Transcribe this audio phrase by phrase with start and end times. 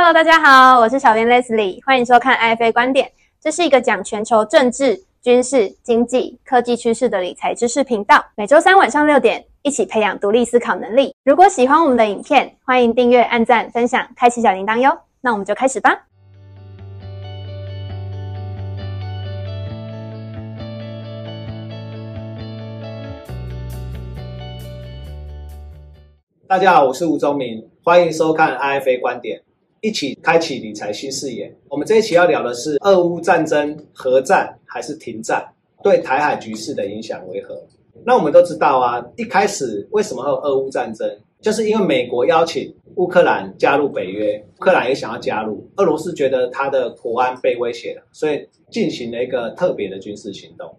[0.00, 3.10] Hello，大家好，我是小编 Leslie，欢迎收看 IFA 观点。
[3.40, 8.24] 这是一个讲全球政治、军事、经济、科技趋势的理财知识频道。
[8.36, 11.12] 每周三晚上六点，一起培养独立思考能力。
[11.24, 14.96] 如果喜欢我们的影片，欢迎订阅、按赞、分享、开启小铃铛哟。
[15.20, 16.06] 那我们就开始吧。
[26.46, 29.42] 大家好，我是吴宗明，欢迎收看 IFA 观点，
[29.80, 31.54] 一起开启理财新视野。
[31.68, 35.46] 我们这一期要聊的是俄乌战争，核战还是停战，
[35.82, 37.60] 对台海局势的影响为何？
[38.04, 41.08] 那我们都知道啊，一开始为什么会有俄乌战争，
[41.40, 50.72] 就是因为美国邀请乌克兰加入北约，乌克兰也想要加入，俄罗斯觉得他的国安被威胁了，所以进行了一个特别的军事行动。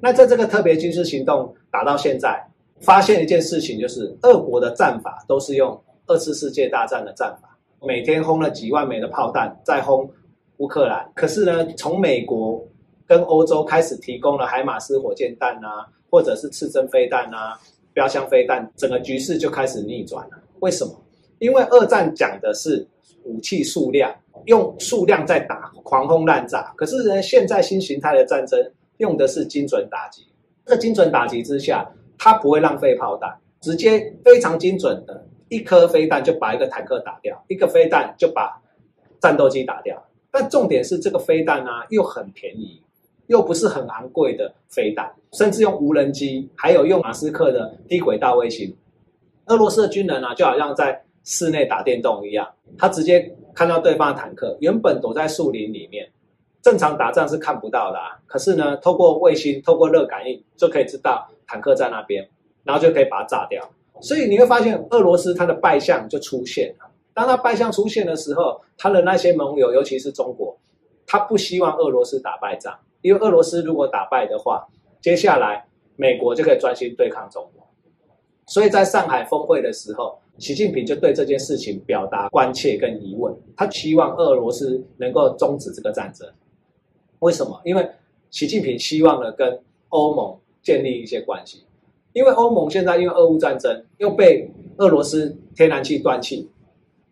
[0.00, 2.42] 那在这个特别军事行动打到现在。
[2.82, 7.55] 发现一件事情，就是俄国的战法都是用二次世界大战的战法，
[7.86, 10.10] 每天轰了几万枚的炮弹，再轰
[10.56, 11.08] 乌克兰。
[11.14, 12.62] 可是呢，从美国
[13.06, 17.58] 跟欧洲开始提供了海马斯火箭弹啊，或者是刺针飞弹啊、
[17.92, 20.36] 标枪飞弹，整个局势就开始逆转了。
[20.60, 20.92] 为什么？
[21.38, 22.86] 因为二战讲的是
[23.24, 24.12] 武器数量，
[24.46, 26.74] 用数量在打，狂轰滥炸。
[26.76, 28.58] 可是呢，现在新形态的战争
[28.98, 30.26] 用的是精准打击。
[30.64, 31.88] 这精准打击之下。
[32.18, 38.60] 它不会浪费炮弹，直接非常精准的一颗飞弹就把一个坦克打掉，一个飞弹就把
[39.20, 40.02] 战斗机打掉。
[40.30, 42.82] 但重点是这个飞弹呢又很便宜，
[43.26, 48.76] 又不是很昂贵的飞弹，甚至用无人机，还有用马斯克的低轨道卫星。
[49.46, 56.10] 俄罗斯的军人啊，就好像在室内打电动一样，他直接看到对方的坦克，原本躲在树林里面，
[56.60, 57.98] 正常打仗是看不到的。
[58.26, 61.28] 可是呢，透过卫星，透过热感应，就可以知道。
[61.46, 62.28] 坦克在那边，
[62.64, 63.62] 然后就可以把它炸掉。
[64.00, 66.90] 所以你会发现，俄罗斯它的败相就出现了。
[67.14, 70.56] 当它败相出现的时候，他的那些盟友，尤其是中国，
[71.06, 74.66] 他不希望俄罗斯打败仗，因为俄罗斯如果打败的话，
[75.00, 77.66] 接下来美国就可以专心对抗中国。
[78.46, 86.28] 所以在上海峰会的时候，习近平就对这件事情表达关切跟疑问，他期望俄罗斯能够终止这个战争。
[87.20, 87.60] 为什么？
[87.64, 87.88] 因为
[88.30, 90.36] 习近平希望呢跟欧盟。
[90.66, 91.64] 建立一些关系，
[92.16, 96.48] 因为欧盟现在因为俄乌战争又被俄罗斯天然气断气，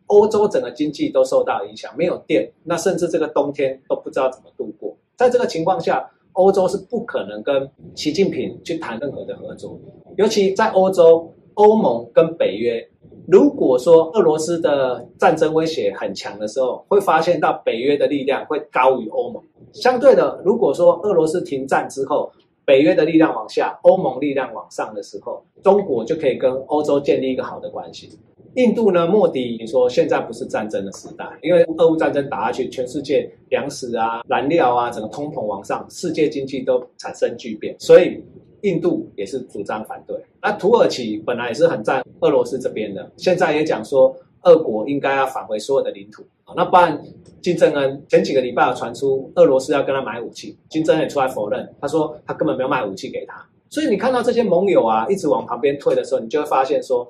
[0.07, 4.97] 欧洲整个经济都受到影响，没有电，那甚至这个冬天都不知道怎么度过。
[5.15, 9.79] 在这个情况下，欧洲是不可能跟习近平去谈任何的合作，
[10.17, 12.83] 尤其在欧洲，欧盟跟北约，
[13.29, 19.43] 如果说俄罗斯的战争威胁很强的时候，会发现到北约的力量会高于欧盟。
[19.75, 22.33] 相对的，如果说俄罗斯停战之后，
[22.65, 28.19] 北约的力量往下，欧盟力量往上的时候，中国就可以跟欧洲建立一个好的关系。
[28.55, 38.23] 印度呢，莫迪你说现在不是战争的时代，因为俄乌战争打下去，全世界粮食啊、燃料啊，整个通膨往上，世界经济都产生巨变，所以
[38.63, 40.17] 印度也是主张反对。
[40.41, 44.15] 那土耳其本来也是很站俄罗斯这边的，现在也讲说。
[44.47, 46.23] 俄国应该要返回所有的领土
[46.55, 47.03] 那不然，
[47.43, 53.45] 金正恩前几个礼拜传出俄罗斯要跟他买武器，金正恩也出来否认，他说他根本没有卖武器给他。
[53.71, 57.09] 所以你看到这些盟友啊，一直往旁边退的时候，你就会发现说，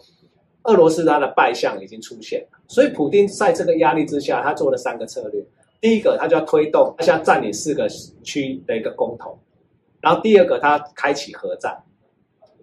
[0.62, 2.58] 俄罗斯他的败相已经出现了。
[2.68, 5.44] 所以普京在这个压力之下，他做了三个策略：
[5.80, 7.88] 第一个，他就要推动他现在占领四个
[8.22, 9.36] 区的一个公投；
[10.00, 11.72] 然后第二个，他开启核战；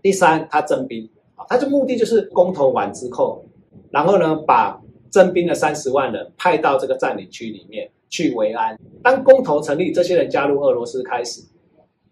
[0.01, 3.45] 第三，他征兵啊，他的目的就是公投完之后。
[3.91, 8.79] 然后呢，把征兵的三十万人派到这个占领区里面去维安。
[9.03, 11.41] 当公投成立，这些人加入俄罗斯开始，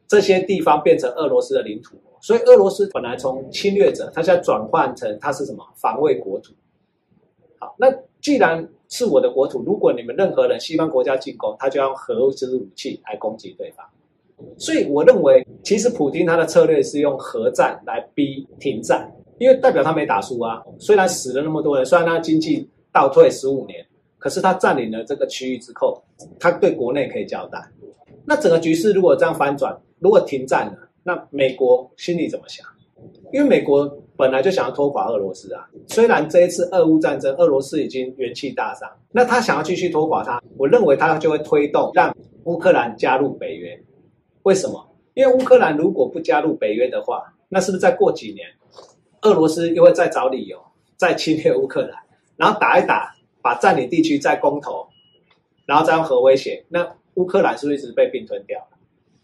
[0.07, 1.95] 这些地方变成俄罗斯的领土。
[2.21, 6.53] 所以俄罗斯本来从侵略者，他现在转换成他是什么防卫国土。
[7.57, 7.87] 好，那
[8.21, 13.85] 既然是我的国土，如果你们任何人西方国家进攻，他就要核子武器来攻击对方。
[14.57, 19.09] 所以我认为，其实普京他的策略是用核战来逼停战。
[19.37, 23.85] 因为代表他没打输啊，虽然死了那么多人，虽然他经济倒退十五年，
[24.17, 26.01] 可是他占领了这个区域之后，
[26.39, 27.59] 他对国内可以交代。
[28.25, 32.65] 那整个局势如果这样翻转，如果停战了，那美国心里怎么想？
[33.31, 33.87] 因为美国
[34.17, 35.67] 本来就想要拖垮俄罗斯啊。
[35.87, 42.13] 虽然这一次俄乌战争，俄罗斯已经元气大伤，那他想要继续拖垮他，我认为他就会推动让
[42.43, 43.79] 乌克兰加入北约。
[44.43, 44.85] 为什么？
[45.13, 48.47] 因为乌克兰如果不加入北约的话，那是不是再过几年？
[49.21, 50.57] 俄罗斯又会再找理由
[50.97, 51.91] 再侵略乌克兰，
[52.39, 54.87] 然后打一打，把占领地区再攻投，
[55.65, 58.77] 然后再用核威胁，那乌克兰是不是一直被并吞掉了？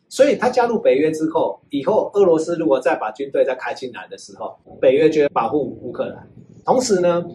[0.10, 6.28] 所以他加入北约之后，以后俄罗斯如果再把军队再开进来的时候，北约就会保护乌克兰。
[6.66, 7.26] 同时呢，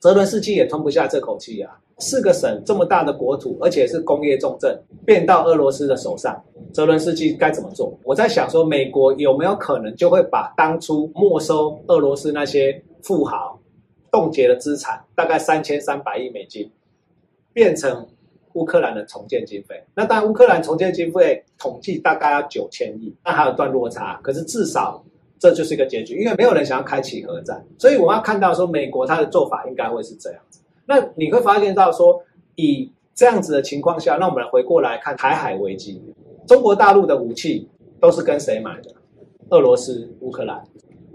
[0.00, 6.42] 泽伦斯基也吞不下这口气啊，四个省这么大的国土，而且是工业重镇，变到俄罗斯的手上，
[6.72, 7.96] 泽伦斯基该怎么做？
[8.04, 13.58] 我在想说，美国有没有可能就会把当初没收俄罗斯那些富豪
[14.14, 16.70] 冻结的资产，大概三千三百亿美金，
[17.52, 18.06] 变成
[18.52, 19.82] 乌克兰的重建经费？
[19.92, 25.04] 那当然，乌克兰重建经费统计大概要九千亿，那还有段落差，可是至少。
[25.36, 30.58] 这就是一个结局，因为没有人想要开启核战，所以我们要看到说，美国它的做法应该会是这样子。
[30.86, 32.18] 那你会发现到说，
[32.54, 36.00] 以这样子的情况下，那我们回过来看台海危机，
[36.46, 37.68] 中国大陆的武器
[38.00, 38.90] 都是跟谁买的？
[39.50, 40.64] 俄罗斯、乌克兰。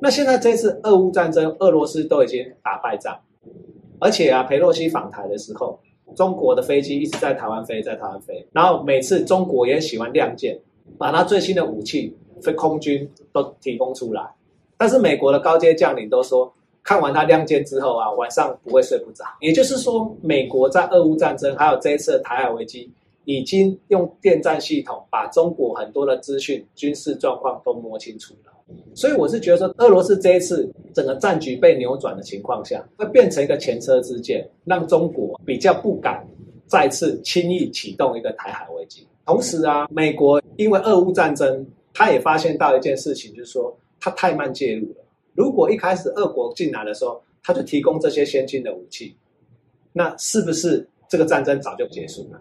[0.01, 3.19] 那现在这次俄乌战争，俄罗斯都已经打败仗，
[3.99, 5.79] 而且啊，佩洛西访台的时候，
[6.15, 10.59] 中国的飞机一直在台湾飞，在台湾飞，然后每次中国也喜欢亮剑，
[10.97, 12.15] 把他最新的武器。
[12.41, 14.25] 非空军都提供出来，
[14.77, 16.49] 但是美国的高阶将领都说，
[16.81, 19.25] 看完他亮剑之后啊，晚上不会睡不着。
[19.41, 22.89] 也就是说，美国在俄乌战争还有这一次的台海危机，
[23.25, 28.53] 已经用电战系统把中国很多的资讯、军事状况都摸清楚了。
[28.93, 36.25] 所以我是觉得说，俄罗斯这一次整个战局被扭转的情况下，会变成一个前车之鉴，让中国比较不敢
[36.67, 39.07] 再次轻易启动一个台海危机。
[39.25, 41.65] 同时啊，美国因为俄乌战争。
[41.91, 45.03] 他也发现到一件事情，就是说他太慢介入了。
[45.33, 49.13] 如果一开始俄国进来的时候，他就提供这些先进的武器，
[49.91, 52.39] 那是不是这个战争早就结束了？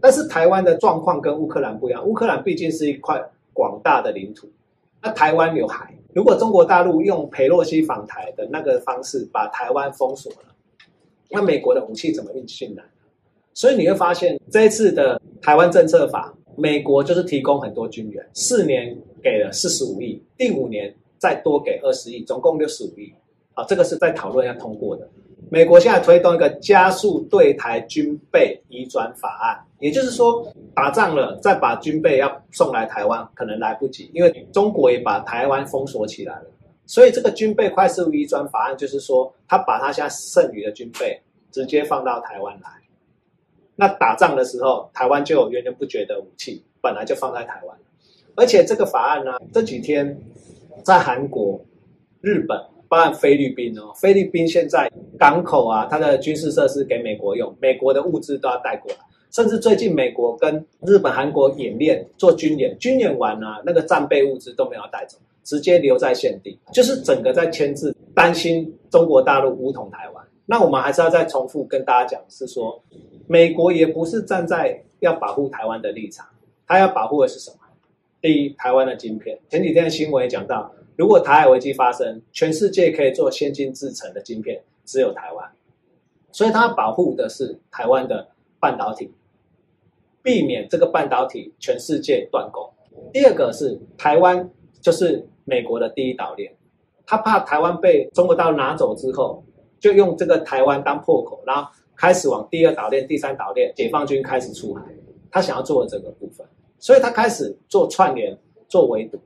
[0.00, 3.20] 但是台湾的状况跟乌克兰不一样，乌克兰毕竟是一块
[3.52, 4.48] 广大的领土，
[5.04, 5.94] 那台湾有海。
[6.14, 10.38] 如果中国大陆用佩洛西访台的那个方式把台湾封锁了，
[11.28, 12.82] 那美国的武器怎么运进来？
[13.52, 16.34] 所以你会发现这一次的台湾政策法。
[16.56, 23.12] 美国就是提供很多军援，四年给了四十五亿，第五年再多给二十亿，总共六十五亿。
[23.54, 25.08] 啊，这个是在讨论要通过的。
[25.50, 36.46] 美国现在推动一个加速对台军备移转法案，也就是说，打仗了再把军备要送来台湾，可能来不及，因为中国也把台湾封锁起来了。
[36.86, 41.20] 所以这个军备快速移转法案就是说，他把他现在剩余的军备
[41.50, 42.70] 直接放到台湾来。
[43.76, 47.76] 那打仗的时候，台湾就有源源不绝的武器，本来就放在台湾。
[48.36, 50.16] 而且这个法案呢，这几天
[50.82, 51.60] 在韩国、
[52.20, 52.58] 日本，
[52.94, 54.88] 包括菲律宾哦，菲律宾现在
[55.18, 58.98] 港口啊，它的军事设施给美国用，美国的物资都要带过来。
[59.32, 70.24] 甚至最近美国跟日本、韩国演练做军演，军演完呢，那个战备物资都没有带走，直接留在现地，就是整个在牵制，担心中国大陆武统台湾。
[70.46, 72.80] 那我们还是要再重复跟大家讲，是说。
[73.26, 76.26] 美国也不是站在要保护台湾的立场，
[76.66, 77.56] 他要保护的是什么？
[78.20, 79.38] 第一，台湾的晶片。
[79.48, 85.50] 前几天的新闻也讲到，如果台海危机发生，全世界可以做先进制成的晶片只有台湾，
[86.32, 88.28] 所以它保护的是台湾的
[88.60, 89.12] 半导体，
[90.22, 92.68] 避免这个半导体全世界断供。
[93.12, 94.48] 第二个是台湾
[94.80, 96.54] 就是美国的第一岛链，
[97.06, 99.44] 他怕台湾被中国大陆拿走之后，
[99.80, 101.70] 就用这个台湾当破口，然后。
[101.96, 104.82] 开始往第二岛链、第三岛链，解放军开始出海，
[105.30, 106.44] 他想要做的这个部分，
[106.80, 108.36] 所以他开始做串联、
[108.68, 109.16] 做围堵。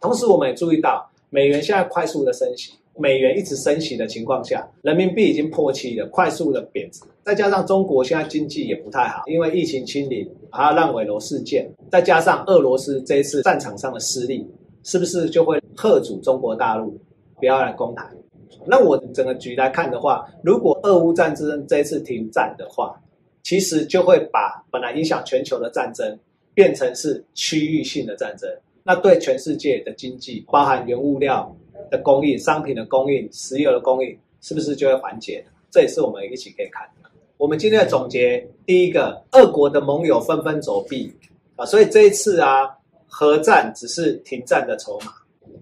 [0.00, 7.02] 同时我们也注意到，美元现在快速的升息，美元一直升息的情况下，人民币已经破七了，快速的贬值。
[7.22, 14.46] 再加上中国现在经济也不太好，因为疫情清零，还有烂尾楼事件，再加上俄罗斯这一次战场上的失利，
[14.82, 16.98] 是不是就会吓阻中国大陆
[17.36, 18.08] 不要来攻台？
[18.66, 22.98] 那我整个局来看的话，如果俄乌战争这一次停战的话，
[23.42, 26.18] 其实就会把本来影响全球的战争
[26.54, 28.50] 变成是区域性的战争。
[28.88, 31.54] 那对全世界的经济，包含原物料
[31.90, 37.10] 的供应、商品的供应、石油的供应，是不是就会缓解这也是我们一起可以看的。
[37.36, 41.12] 我们今天的总结，第一个，俄国的盟友纷纷走避
[41.56, 42.66] 啊，所以这一次啊，
[43.06, 45.12] 核战只是停战的筹码。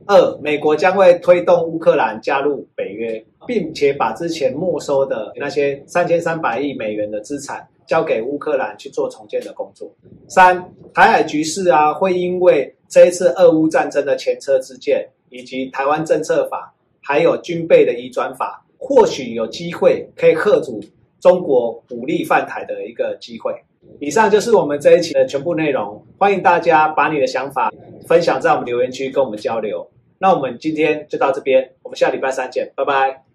[0.07, 9.91] 二，美国将会推动乌克兰加入北约，并且把之前没收的那些三千三百亿美元的资产交给乌克兰去做重建的工作。
[10.29, 10.57] 三，
[10.93, 20.81] 台海局势啊，会因为这一次俄乌战争的前车之鉴，以及台湾政策法，还有军备的移转法，或许有机会可以克阻
[21.21, 23.55] 中国武力犯台的一个机会。
[24.01, 27.73] 以上就是我们这一期的全部内容，欢迎大家把你的想法
[28.09, 29.89] 分享在我们留言区跟我们交流。
[30.19, 33.26] 那我们今天就到这边，我们下礼拜三见，拜拜。